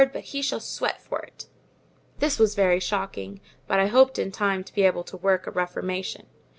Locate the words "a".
5.45-5.51